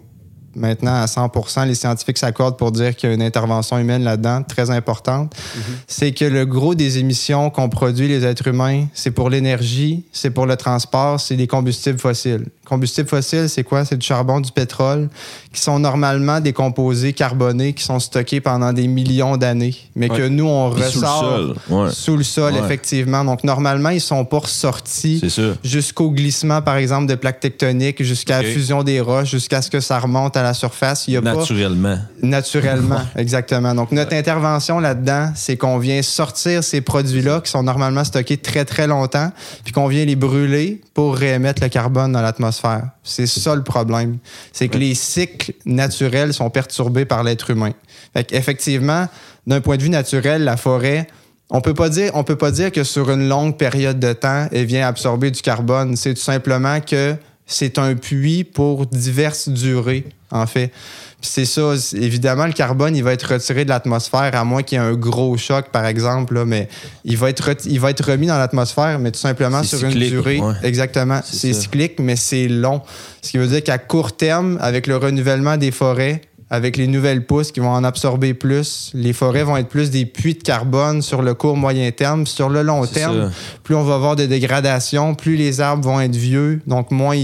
[0.60, 1.32] maintenant à 100
[1.66, 5.34] les scientifiques s'accordent pour dire qu'il y a une intervention humaine là-dedans, très importante.
[5.56, 5.62] Mhm.
[5.88, 10.30] C'est que le gros des émissions qu'on produit, les êtres humains, c'est pour l'énergie, c'est
[10.30, 12.46] pour le transport, c'est des combustibles fossiles.
[12.70, 13.84] Combustibles fossiles, c'est quoi?
[13.84, 15.10] C'est du charbon, du pétrole,
[15.52, 20.28] qui sont normalement des composés carbonés qui sont stockés pendant des millions d'années, mais que
[20.28, 21.56] nous, on ressort
[21.92, 23.26] sous le sol, effectivement.
[23.26, 25.22] Donc, normalement, ils sont pas ressortis
[25.64, 29.80] jusqu'au glissement, par exemple, de plaques tectoniques, jusqu'à la fusion des roches, jusqu'à ce que
[29.80, 31.08] ça remonte à la surface.
[31.08, 31.98] Il y a naturellement.
[32.22, 33.74] Naturellement, exactement.
[33.74, 38.66] Donc, notre intervention là-dedans, c'est qu'on vient sortir ces produits-là qui sont normalement stockés très,
[38.66, 39.32] très longtemps,
[39.64, 42.59] puis qu'on vient les brûler pour réémettre le carbone dans l'atmosphère.
[43.04, 44.18] C'est ça le problème.
[44.52, 47.72] C'est que les cycles naturels sont perturbés par l'être humain.
[48.14, 49.08] Fait effectivement,
[49.48, 51.08] d'un point de vue naturel, la forêt,
[51.50, 54.48] on peut pas dire, on peut pas dire que sur une longue période de temps,
[54.52, 55.96] elle vient absorber du carbone.
[55.96, 60.72] C'est tout simplement que c'est un puits pour diverses durées, en fait.
[61.22, 64.82] C'est ça, évidemment, le carbone, il va être retiré de l'atmosphère, à moins qu'il y
[64.82, 66.70] ait un gros choc, par exemple, mais
[67.04, 70.42] il va, être il va être remis dans l'atmosphère, mais tout simplement sur une durée.
[70.64, 71.20] Exactement.
[71.24, 72.82] C'est cyclique, mais c'est long.
[73.22, 77.26] Ce qui veut dire qu'à court terme, avec le renouvellement des forêts, avec les nouvelles
[77.26, 78.92] pousses qui vont en absorber plus.
[78.94, 82.26] Les forêts vont être plus des puits de carbone sur le court moyen terme.
[82.26, 83.32] Sur le long terme,
[83.64, 87.16] plus on va avoir de dégradation, plus les arbres vont être vieux, donc moins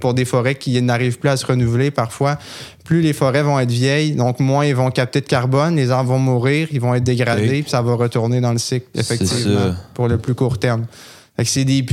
[0.00, 2.38] pour des forêts qui n'arrivent plus à se renouveler parfois,
[2.84, 6.10] plus les forêts vont être vieilles, donc moins ils vont capter de carbone, les arbres
[6.10, 10.08] vont mourir, ils vont être dégradés, puis ça va retourner dans le cycle, effectivement, pour
[10.08, 10.86] le plus court terme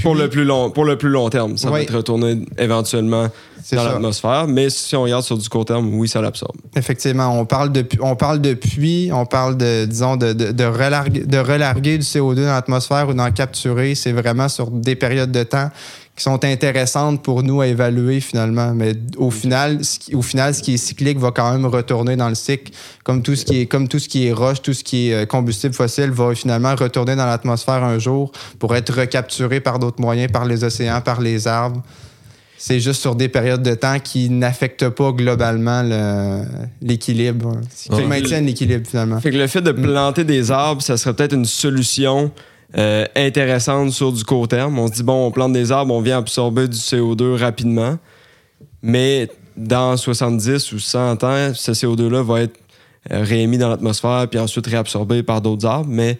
[0.01, 3.29] pour le plus long pour le plus long terme ça va être retourné éventuellement
[3.71, 6.55] dans l'atmosphère mais si on regarde sur du court terme oui ça l'absorbe.
[6.75, 10.63] Effectivement on parle de on parle de puits on parle de disons de, de, de,
[10.65, 15.31] relarguer, de relarguer du CO2 dans l'atmosphère ou d'en capturer c'est vraiment sur des périodes
[15.31, 15.69] de temps
[16.19, 18.73] qui sont intéressantes pour nous à évaluer finalement.
[18.75, 22.17] Mais au final, ce qui, au final, ce qui est cyclique va quand même retourner
[22.17, 22.73] dans le cycle,
[23.05, 25.13] comme tout ce qui est, comme tout ce qui est roche, tout ce qui est
[25.13, 30.01] euh, combustible fossile va finalement retourner dans l'atmosphère un jour pour être recapturé par d'autres
[30.01, 31.81] moyens, par les océans, par les arbres.
[32.57, 35.81] C'est juste sur des périodes de temps qui n'affectent pas globalement
[36.81, 39.21] l'équilibre, qui maintiennent l'équilibre finalement.
[39.21, 42.29] Fait que le fait de planter des arbres, ça serait peut-être une solution
[42.77, 44.77] euh, intéressante sur du court terme.
[44.77, 47.97] On se dit, bon, on plante des arbres, on vient absorber du CO2 rapidement,
[48.81, 52.59] mais dans 70 ou 100 ans, ce CO2-là va être
[53.09, 55.89] réémis dans l'atmosphère puis ensuite réabsorbé par d'autres arbres.
[55.89, 56.17] Mais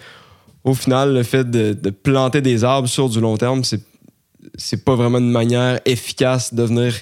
[0.64, 3.82] au final, le fait de, planter des arbres sur du long terme, c'est
[4.56, 6.94] c'est pas vraiment une manière efficace de venir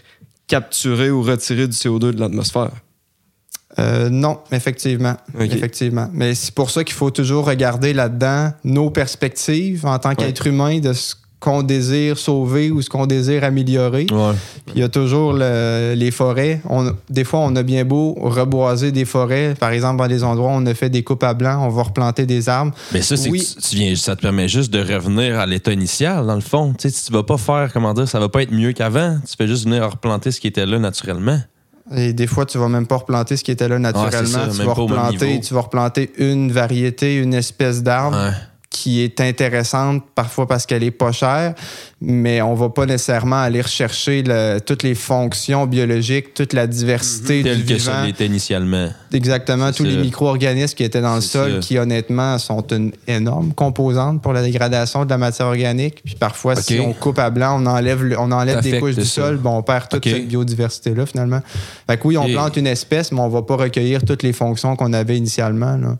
[0.47, 2.71] capturer ou retirer du CO2 de l'atmosphère.
[3.79, 5.15] Euh, non, effectivement.
[5.39, 6.09] Effectivement.
[6.13, 10.79] Mais c'est pour ça qu'il faut toujours regarder là-dedans nos perspectives en tant qu'être humain
[10.79, 14.07] de ce qu'on désire sauver ou ce qu'on désire améliorer.
[14.73, 16.61] Il y a toujours les forêts.
[16.67, 19.53] On, des fois, on a bien beau reboiser des forêts.
[19.59, 21.83] Par exemple, dans des endroits où on a fait des coupes à blanc, on va
[21.83, 22.73] replanter des arbres.
[22.91, 26.35] Mais ça, c'est tu, viens, ça te permet juste de revenir à l'état initial, dans
[26.35, 26.73] le fond.
[26.77, 29.19] Tu sais, tu vas pas faire, comment dire, ça va pas être mieux qu'avant.
[29.29, 31.39] Tu fais juste venir replanter ce qui était là naturellement.
[31.95, 34.47] Et des fois, tu vas même pas replanter ce qui était là naturellement.
[34.51, 38.17] tu, vas replanter, tu vas replanter une variété, une espèce d'arbre
[38.77, 41.55] qui est intéressante parfois parce qu'elle est pas chère,
[41.99, 44.23] mais on va pas nécessairement aller rechercher
[44.65, 47.55] toutes les fonctions biologiques, toute la diversité mm-hmm.
[47.63, 48.89] du que ça l'était initialement.
[49.11, 54.21] Exactement, tous les micro-organismes qui étaient dans le sol, qui honnêtement sont une énorme composante
[54.21, 56.03] pour la dégradation de la matière organique.
[56.05, 59.37] Puis parfois, si on coupe à blanc, on enlève, on enlève des couches du sol,
[59.37, 61.41] bon, on perd toute cette biodiversité-là finalement.
[61.89, 64.75] Fait que oui, on plante une espèce, mais on va pas recueillir toutes les fonctions
[64.75, 65.77] qu'on avait initialement.
[65.77, 65.97] Là.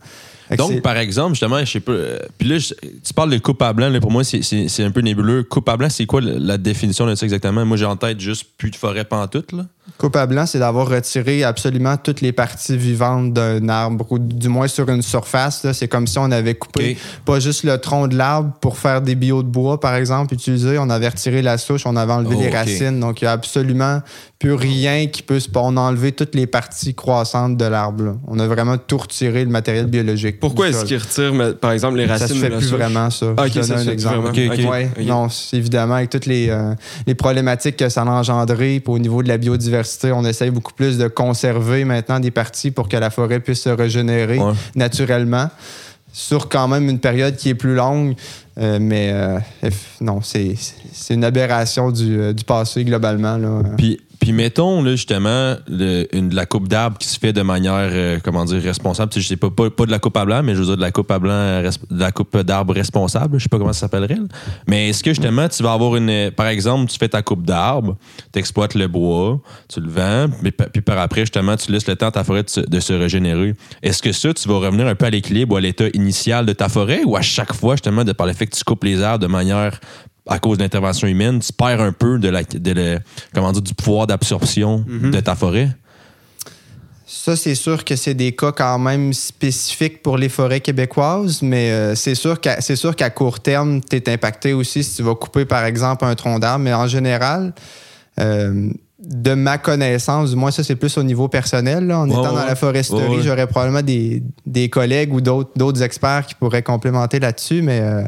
[0.55, 1.91] Donc, par exemple, justement, je sais pas.
[1.91, 3.89] Euh, puis là, tu parles de coupe à blanc.
[3.89, 5.43] Là, pour moi, c'est un peu nébuleux.
[5.43, 7.65] Coupe à blanc, c'est quoi la définition de ça exactement?
[7.65, 9.51] Moi, j'ai en tête juste plus de forêt pantoute.
[9.51, 9.65] Là.
[9.97, 14.47] Coupe à blanc, c'est d'avoir retiré absolument toutes les parties vivantes d'un arbre, ou du
[14.47, 15.65] moins sur une surface.
[15.71, 19.15] C'est comme si on avait coupé pas juste le tronc de l'arbre pour faire des
[19.15, 20.77] bio de bois, par exemple, utilisé.
[20.77, 22.99] On avait retiré la souche, on avait enlevé les racines.
[22.99, 24.01] Donc, il y a absolument
[24.39, 25.50] plus rien qui peut se.
[25.56, 28.17] On a enlevé toutes les parties croissantes de l'arbre.
[28.28, 30.39] On a vraiment tout retiré le matériel biologique.
[30.39, 33.34] Pourquoi est-ce qu'ils retirent, par exemple, les racines Ça se fait plus vraiment, ça.
[33.36, 34.32] Ah, ok, ça un exemple.
[35.04, 36.76] Non, évidemment, avec toutes les, euh,
[37.08, 40.97] les problématiques que ça a engendré au niveau de la biodiversité, on essaye beaucoup plus
[40.97, 44.39] de conserver maintenant des parties pour que la forêt puisse se régénérer
[44.76, 45.50] naturellement
[46.13, 48.15] sur quand même une période qui est plus longue.
[48.60, 49.39] Euh, mais euh,
[50.02, 50.56] non, c'est
[51.10, 53.38] une aberration du, du passé globalement.
[53.38, 53.62] Là.
[53.78, 58.20] Puis puis mettons, là, justement, de la coupe d'arbre qui se fait de manière, euh,
[58.22, 59.10] comment dire, responsable.
[59.16, 60.92] Je sais pas, pas, de la coupe à blanc, mais je veux dire de la
[60.92, 63.38] coupe à blanc, de la coupe d'arbre responsable.
[63.38, 64.18] Je sais pas comment ça s'appellerait.
[64.68, 66.30] Mais est-ce que justement, tu vas avoir une.
[66.32, 67.96] Par exemple, tu fais ta coupe d'arbre,
[68.34, 70.28] tu exploites le bois, tu le vends,
[70.74, 73.54] puis par après, justement, tu laisses le temps à ta forêt de se, régénérer.
[73.82, 76.52] Est-ce que ça, tu vas revenir un peu à l'équilibre ou à l'état initial de
[76.52, 79.26] ta forêt ou à chaque fois, justement, par le fait que tu coupes les arbres
[79.26, 79.80] de manière
[80.28, 82.44] à cause d'intervention humaine, tu perds un peu de la,
[83.34, 85.12] comment dire, du pouvoir d'absorption mhm.
[85.12, 85.70] de ta forêt?
[87.10, 91.72] Ça, c'est sûr que c'est des cas quand même spécifiques pour les forêts québécoises, mais
[91.72, 95.04] euh, c'est sûr qu'à c'est sûr qu'à court terme, tu es impacté aussi si tu
[95.04, 96.66] vas couper, par exemple, un tronc d'arbre.
[96.66, 97.54] Mais en général,
[98.20, 102.46] euh, de ma connaissance, du moins ça c'est plus au niveau personnel, en étant dans
[102.46, 107.80] la foresterie, j'aurais probablement des, des, collègues ou d'autres experts qui pourraient complémenter là-dessus, mais
[107.80, 108.02] euh,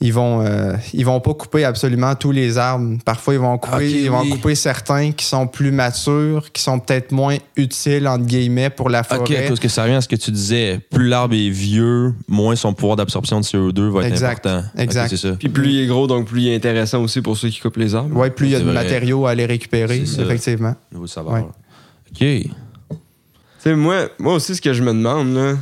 [0.00, 2.98] ils vont euh, ils vont pas couper absolument tous les arbres.
[3.04, 7.10] Parfois ils vont couper ils vont couper certains qui sont plus matures, qui sont peut-être
[7.10, 9.20] moins utiles entre guillemets pour la forêt.
[9.20, 12.54] OK, parce que ça revient à ce que tu disais, plus l'arbre est vieux, moins
[12.54, 14.62] son pouvoir d'absorption de CO2 va être important.
[14.76, 15.16] Exact.
[15.16, 15.32] ça.
[15.32, 17.76] Puis plus il est gros donc plus il est intéressant aussi pour ceux qui coupent
[17.76, 18.14] les arbres.
[18.14, 20.74] Oui, plus il y a de matériaux à aller récupérer, effectivement.
[20.92, 21.42] Nouveau savoir.
[22.10, 22.26] OK.
[23.58, 25.54] sais moi, moi aussi, ce que je me demande, là,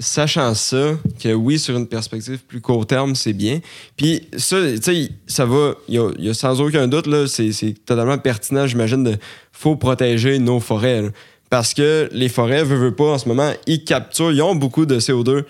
[0.00, 3.60] sachant ça, que oui, sur une perspective plus court terme, c'est bien.
[3.96, 7.52] Puis ça, tu sais, ça va, il y, a, sans aucun doute, là, c'est,
[7.84, 9.16] totalement pertinent, j'imagine, de
[9.52, 11.04] faut protéger nos forêts.
[11.50, 14.98] parce que les forêts, veut, pas, en ce moment, ils capturent, ils ont beaucoup de
[14.98, 15.44] CO2.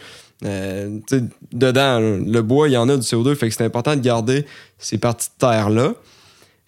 [0.44, 0.98] Euh,
[1.52, 4.44] dedans, le bois, il y en a du CO2, fait que c'est important de garder
[4.78, 5.94] ces parties de terre-là.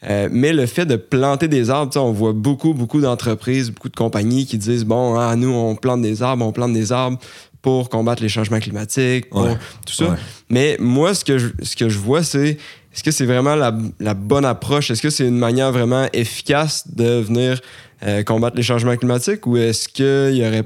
[0.08, 3.96] Euh, mais le fait de planter des arbres, on voit beaucoup, beaucoup d'entreprises, beaucoup de
[3.96, 7.18] compagnies qui disent bon, ah, nous, on plante des arbres, on plante des arbres
[7.64, 9.48] pour combattre les changements climatiques, pour
[9.86, 10.18] tout ça.
[10.50, 12.58] Mais moi, ce que je, ce que je vois, c'est
[12.92, 13.72] est-ce que c'est vraiment la,
[14.12, 14.90] bonne approche?
[14.90, 17.58] Est-ce que c'est une manière vraiment efficace de venir
[18.02, 20.64] euh, combattre les changements climatiques ou est-ce qu'il y aurait.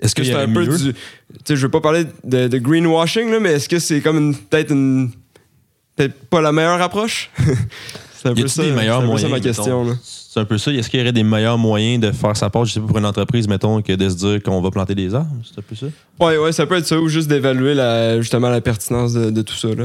[0.00, 0.76] Est-ce que c'est un peu du.
[0.76, 1.00] Tu
[1.44, 5.10] sais, je veux pas parler de, greenwashing, là, mais est-ce que c'est comme peut-être une.
[5.96, 7.28] Peut-être pas la meilleure approche?
[8.34, 9.28] c'est un peu ça.
[9.28, 9.86] ma question.
[10.02, 10.72] C'est un peu ça.
[10.72, 12.98] Est-ce qu'il y aurait des meilleurs moyens de faire sa part, je sais pas, pour
[12.98, 15.30] une entreprise, mettons, que de se dire qu'on va planter des arbres?
[15.44, 15.86] C'est un peu ça?
[16.20, 19.54] Oui, ouais, ça peut être ça, ou juste d'évaluer la, justement la pertinence de, tout
[19.54, 19.68] ça.
[19.68, 19.84] Là.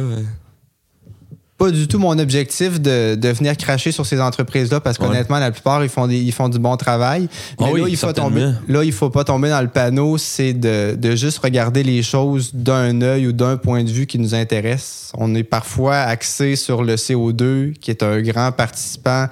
[1.61, 5.51] Pas du tout mon objectif de, de venir cracher sur ces entreprises-là, parce qu'honnêtement, la
[5.51, 7.29] plupart, ils font, des, ils font du bon travail.
[7.59, 10.53] Mais ah là, il faut tomber, là, il faut pas tomber dans le panneau, c'est
[10.53, 14.33] de, de juste regarder les choses d'un œil ou d'un point de vue qui nous
[14.33, 15.11] intéresse.
[15.15, 19.27] On est parfois axé sur le CO2, qui est un grand participant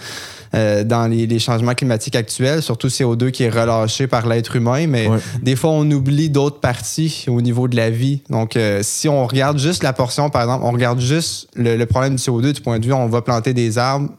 [0.55, 5.07] euh, dans les, changements climatiques actuels, surtout CO2 qui est relâché par l'être humain, mais
[5.41, 8.21] des fois, on oublie d'autres parties au niveau de la vie.
[8.29, 12.15] Donc, euh, si on regarde juste la portion, par exemple, on regarde juste le, problème
[12.15, 14.09] du CO2 du point de vue, on va planter des arbres,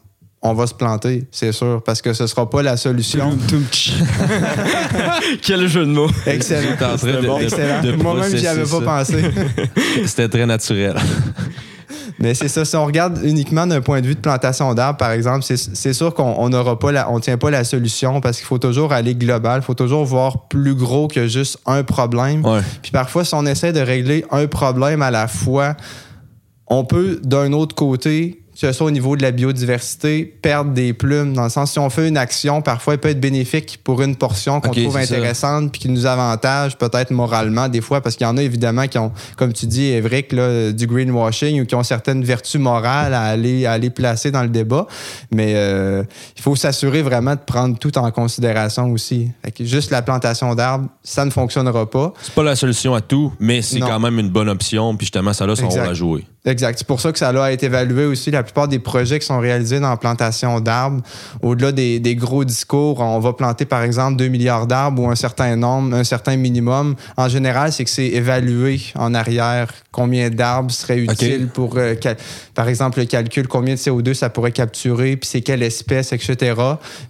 [0.42, 3.36] on va se planter, c'est sûr, parce que ce sera pas la solution.
[5.42, 6.10] Quel jeu de mots.
[6.26, 6.76] Excellent.
[8.02, 9.22] Moi-même, j'y avais pas pensé.
[10.06, 10.96] C'était très naturel.
[12.20, 15.10] Mais c'est ça, si on regarde uniquement d'un point de vue de plantation d'arbres, par
[15.10, 18.58] exemple, c'est sûr qu'on n'aura pas la, on tient pas la solution parce qu'il faut
[18.58, 22.42] toujours aller global, il faut toujours voir plus gros que juste un problème.
[22.82, 25.76] Puis parfois, si on essaie de régler un problème à la fois,
[26.66, 31.32] on peut d'un autre côté ce soit au niveau de la biodiversité, perdre des plumes,
[31.32, 34.16] dans le sens si on fait une action, parfois elle peut être bénéfique pour une
[34.16, 38.30] portion qu'on trouve intéressante puis qui nous avantage peut-être moralement des fois, parce qu'il y
[38.30, 41.82] en a évidemment qui ont, comme tu dis, Évric, là, du greenwashing ou qui ont
[41.82, 44.86] certaines vertus morales à aller, à aller placer dans le débat.
[45.30, 46.02] Mais euh,
[46.36, 49.30] il faut s'assurer vraiment de prendre tout en considération aussi.
[49.60, 52.12] juste la plantation d'arbres, ça ne fonctionnera pas.
[52.20, 55.32] C'est pas la solution à tout, mais c'est quand même une bonne option, puis justement,
[55.32, 56.26] ça a son rôle à jouer.
[56.46, 56.78] Exact.
[56.78, 58.30] C'est pour ça que ça a été évalué aussi.
[58.30, 61.02] La plupart des projets qui sont réalisés dans la plantation d'arbres,
[61.42, 65.54] au-delà des, gros discours, on va planter par exemple 2 milliards d'arbres ou un certain
[65.56, 66.96] nombre, un certain minimum.
[67.18, 71.94] En général, c'est que c'est évalué en arrière combien d'arbres seraient utiles pour, euh,
[72.54, 76.54] par exemple, le calcul, combien de CO2 ça pourrait capturer, puis c'est quelle espèce, etc.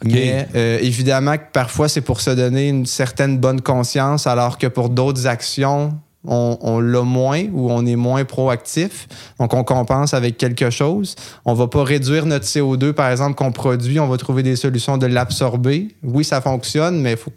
[0.05, 4.67] Mais euh, évidemment que parfois, c'est pour se donner une certaine bonne conscience, alors que
[4.67, 5.93] pour d'autres actions,
[6.25, 9.09] on, l'a moins ou on est moins proactif.
[9.39, 11.15] Donc, on compense avec quelque chose.
[11.45, 13.99] On va pas réduire notre CO2, par exemple, qu'on produit.
[14.01, 15.89] On va trouver des solutions de l'absorber.
[16.03, 17.33] Oui, ça fonctionne, mais faut...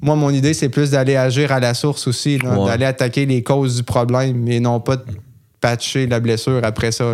[0.00, 3.76] moi, mon idée, c'est plus d'aller agir à la source aussi, d'aller attaquer les causes
[3.76, 5.04] du problème et non pas de
[5.60, 7.12] patcher la blessure après ça.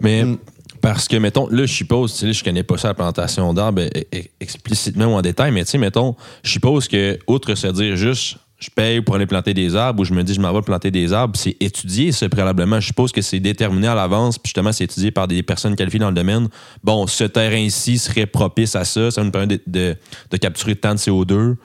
[0.00, 0.38] Mais mm.
[0.80, 4.04] parce que, mettons, là, je suppose, sais, je connais pas ça, la plantation d'arbres e,
[4.12, 7.94] e, explicitement ou en détail, mais tu sais, mettons, je suppose que, outre se dire
[7.96, 10.62] juste je paye pour aller planter des arbres ou je me dis je m'en vais
[10.62, 12.80] planter des arbres, c'est étudié ça préalablement.
[12.80, 16.00] Je suppose que c'est déterminé à l'avance, puis justement c'est étudié par des personnes qualifiées
[16.00, 16.48] dans le domaine.
[16.82, 19.96] Bon, ce terrain-ci serait propice à ça, ça nous permet de,
[20.30, 21.56] de capturer tant de CO2.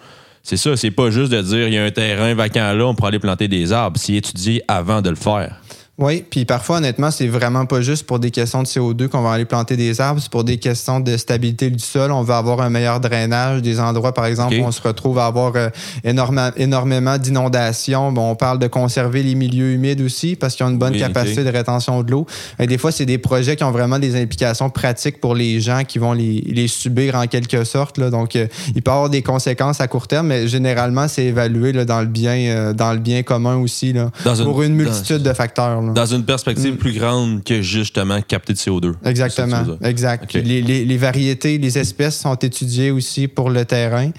[0.43, 2.95] C'est ça, c'est pas juste de dire il y a un terrain vacant là, on
[2.95, 3.99] pourrait aller planter des arbres.
[3.99, 5.62] C'est étudié avant de le faire.
[5.99, 9.31] Oui, puis parfois, honnêtement, c'est vraiment pas juste pour des questions de CO2 qu'on va
[9.31, 12.13] aller planter des arbres, c'est pour des questions de stabilité du sol.
[12.13, 15.25] On va avoir un meilleur drainage, des endroits, par exemple, où on se retrouve à
[15.25, 15.69] avoir euh,
[16.05, 18.13] énormément d'inondations.
[18.13, 21.43] Bon, on parle de conserver les milieux humides aussi parce qu'ils ont une bonne capacité
[21.43, 22.25] de rétention de l'eau.
[22.59, 25.99] Des fois, c'est des projets qui ont vraiment des implications pratiques pour les gens qui
[25.99, 27.97] vont les, les subir en quelque sorte.
[27.97, 28.09] Là.
[28.09, 31.73] Donc, euh, il peut y avoir des conséquences à court terme, mais généralement, c'est évalué
[31.73, 34.12] là, dans, le bien, euh, dans le bien commun aussi, là,
[34.43, 35.81] pour une, multitude de facteurs.
[35.93, 36.78] Dans une perspective mm.
[36.78, 38.93] plus grande que justement capter de CO2.
[39.06, 39.63] Exactement.
[39.84, 40.34] Exact.
[40.34, 44.12] Les, variétés, les espèces sont étudiées aussi pour le terrain.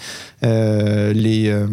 [0.42, 1.66] Euh, les, euh,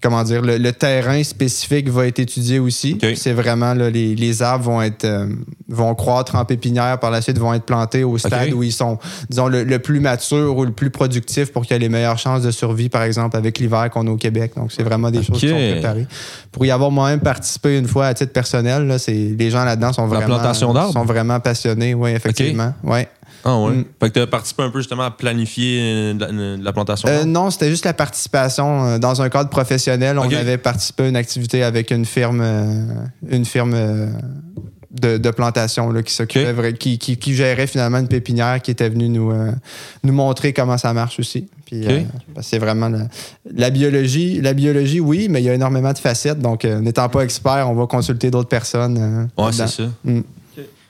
[0.00, 2.98] comment dire, le, terrain spécifique va être étudié aussi.
[3.16, 5.26] C'est vraiment les, arbres vont être euh,
[5.68, 8.98] vont croître en pépinière par la suite, vont être plantés au stade où ils sont,
[9.28, 12.42] disons, le, plus mature ou le plus productif pour qu'il y ait les meilleures chances
[12.42, 14.52] de survie, par exemple, avec l'hiver qu'on a au Québec.
[14.56, 16.06] Donc, c'est vraiment des choses qui sont préparées.
[16.52, 20.06] Pour y avoir moi-même participé une fois à titre personnel, là, les gens là-dedans sont
[20.06, 22.72] vraiment, sont vraiment passionnés, oui, effectivement.
[22.82, 23.08] Ouais.
[23.44, 23.72] Ah ouais.
[23.72, 23.84] Mm.
[24.00, 27.08] Fait que tu as participé un peu justement à planifier euh, la, plantation?
[27.08, 28.84] Euh, non, c'était juste la participation.
[28.84, 32.44] Euh, dans un cadre professionnel, on avait participé à une activité avec une firme,
[33.28, 33.76] une firme
[34.90, 39.32] de, plantation là, qui s'occupait, qui, qui, gérait finalement une pépinière qui était venue nous,
[40.02, 41.48] nous montrer comment ça marche aussi.
[41.66, 41.84] Puis
[42.40, 42.90] c'est vraiment
[43.54, 44.40] la, biologie.
[44.40, 46.40] La biologie, oui, mais il y a énormément de facettes.
[46.40, 49.28] Donc, n'étant pas expert, on va consulter d'autres personnes.
[49.36, 49.84] ouais, c'est ça.
[50.04, 50.20] Mm.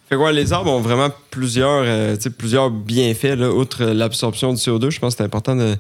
[0.09, 4.91] Fait quoi, les arbres ont vraiment plusieurs, euh, plusieurs bienfaits, là, outre l'absorption du CO2.
[4.91, 5.77] Je pense que c'est important de,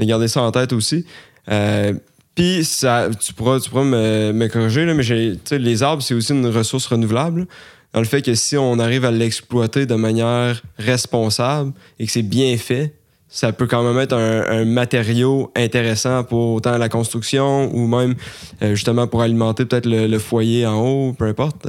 [0.00, 1.06] garder ça en tête aussi.
[1.50, 1.94] Euh,
[2.34, 5.02] puis, ça, tu pourras, tu pourras me, corriger, là, mais
[5.50, 7.46] les arbres, c'est aussi une ressource renouvelable.
[7.94, 12.22] Dans le fait que si on arrive à l'exploiter de manière responsable et que c'est
[12.22, 12.92] bien fait,
[13.28, 18.14] ça peut quand même être un, matériau intéressant pour autant la construction ou même
[18.62, 21.66] euh, justement pour alimenter peut-être le, foyer en haut, peu importe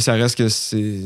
[0.00, 1.00] ça reste que c'est.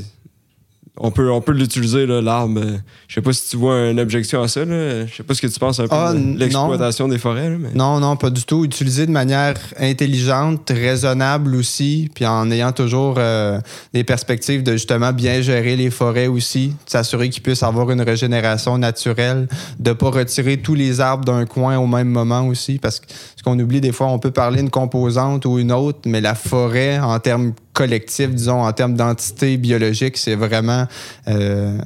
[0.99, 2.61] On peut, on peut l'utiliser, l'arbre.
[3.07, 4.65] Je sais pas si tu vois une objection à ça.
[4.65, 5.07] Là.
[5.07, 7.59] Je sais pas ce que tu penses un peu ah, de l'exploitation des forêts.
[7.75, 8.65] Non, non, pas du tout.
[8.65, 13.61] Utiliser de manière intelligente, raisonnable aussi, puis en ayant toujours euh,
[13.93, 18.79] des perspectives de justement bien gérer les forêts aussi, s'assurer qu'ils puissent avoir une régénération
[18.79, 23.07] naturelle, de pas retirer tous les arbres d'un coin au même moment aussi, parce que
[23.37, 26.35] ce qu'on oublie des fois, on peut parler d'une composante ou une autre, mais la
[26.35, 30.86] forêt, en termes collectif, disons, en termes d'entité biologique, c'est vraiment
[31.29, 31.79] euh,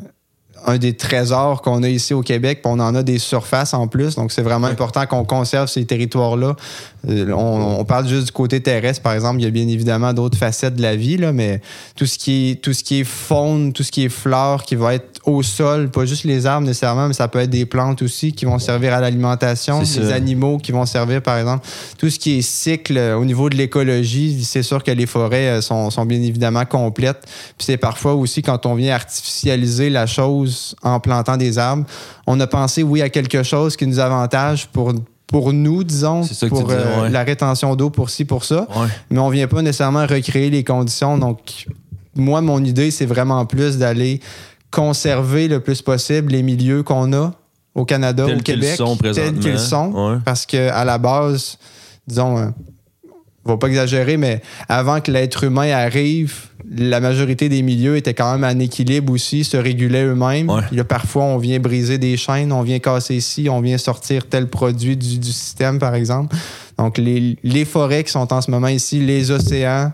[0.67, 3.89] un des trésors qu'on a ici au Québec, puis on en a des surfaces en
[3.89, 4.15] plus.
[4.15, 6.57] Donc, c'est vraiment important qu'on conserve ces territoires-là.
[7.09, 9.41] Euh, on, parle juste du côté terrestre, par exemple.
[9.41, 11.61] Il y a bien évidemment d'autres facettes de la vie, là, mais
[11.97, 14.75] tout ce qui est tout ce qui est faune, tout ce qui est flore, qui
[14.75, 18.03] va être au sol, pas juste les arbres nécessairement, mais ça peut être des plantes
[18.03, 21.67] aussi qui vont servir à l'alimentation, des animaux qui vont servir, par exemple.
[21.99, 25.49] Tout ce qui est cycle euh, au niveau de l'écologie, c'est sûr que les forêts
[25.49, 27.23] euh, sont, sont bien évidemment complètes.
[27.57, 31.85] Puis c'est parfois aussi quand on vient artificialiser la chose en plantant des arbres.
[32.27, 34.93] On a pensé, oui, à quelque chose qui nous avantage pour
[35.31, 38.67] pour nous, disons, pour euh, la rétention d'eau, pour ci, pour ça.
[39.11, 41.19] Mais on vient pas nécessairement recréer les conditions.
[41.19, 41.67] Donc,
[42.17, 44.21] moi, mon idée, c'est vraiment plus d'aller
[44.71, 47.33] conserver le plus possible les milieux qu'on a
[47.75, 48.81] au Canada, au Québec,
[49.15, 50.21] tels qu'ils sont.
[50.25, 51.59] Parce que à la base,
[52.07, 52.47] disons, euh,
[53.45, 58.15] on va pas exagérer, mais avant que l'être humain arrive, la majorité des milieux étaient
[58.15, 60.51] quand même en équilibre aussi, se régulaient eux-mêmes.
[60.89, 64.97] parfois, on vient briser des chaînes, on vient casser ici, on vient sortir tel produit
[64.97, 66.37] du, système, par exemple.
[66.79, 69.93] Donc, les, forêts qui sont en ce moment ici, les océans,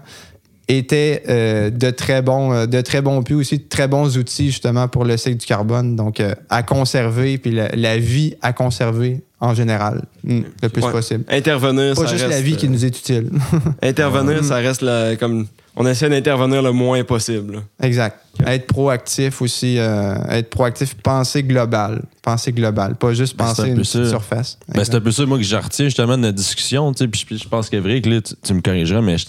[0.69, 4.47] étaient euh, de très bons euh, de très bons puits aussi de très bons outils
[4.47, 9.23] justement pour le cycle du carbone donc euh, à conserver puis la, vie à conserver
[9.41, 13.31] en général hmm, le plus possible intervenir pas juste la vie qui nous est utile
[13.83, 14.85] intervenir ça reste
[15.19, 15.47] comme
[15.79, 17.63] on essaie d'intervenir le moins possible.
[17.83, 18.19] Exact.
[18.47, 22.03] Être proactif aussi, euh, être proactif, penser global.
[22.23, 24.59] Penser global, pas juste ben, penser une surface.
[24.69, 26.95] Ben, c'est un peu ça, moi, que j'ai retiens justement de notre discussion.
[26.95, 29.27] Puis je pense qu'Evric, tu, tu me corrigeras, mais je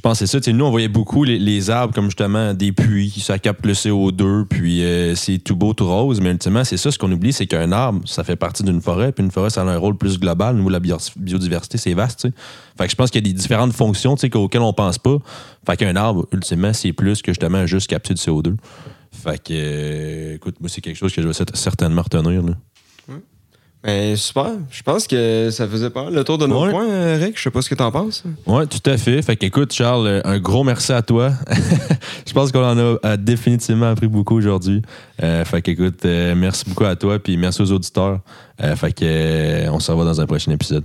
[0.00, 0.52] pense que c'est ça.
[0.52, 4.84] nous, on voyait beaucoup les, arbres comme justement des puits, ça capte le CO2, puis
[4.84, 6.20] euh, c'est tout beau, tout rose.
[6.20, 9.12] Mais ultimement, c'est ça, ce qu'on oublie, c'est qu'un arbre, ça fait partie d'une forêt,
[9.12, 10.56] puis une forêt, ça a un rôle plus global.
[10.56, 12.28] Nous, la biodiversité, c'est vaste.
[12.76, 15.16] Fait que je pense qu'il y a des différentes fonctions auxquelles on pense pas.
[15.66, 18.56] Fait qu'un arbre, ultimement, c'est plus que justement juste capter du CO2.
[19.10, 22.42] Fait que, euh, écoute, moi, c'est quelque chose que je vais certainement retenir.
[22.42, 22.52] Là.
[23.82, 24.52] Ben, super.
[24.70, 27.36] Je pense que ça faisait pas le tour de nos points, Eric.
[27.36, 28.24] Je sais pas ce que tu en penses.
[28.46, 29.22] Oui, tout à fait.
[29.22, 31.30] Fait qu'écoute, Charles, un gros merci à toi.
[32.26, 34.82] je pense qu'on en a euh, définitivement appris beaucoup aujourd'hui.
[35.22, 38.20] Euh, fait qu'écoute, euh, merci beaucoup à toi, puis merci aux auditeurs.
[38.58, 40.84] fait qu'on se revoit dans un prochain épisode.